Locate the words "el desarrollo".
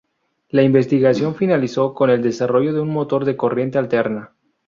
2.09-2.73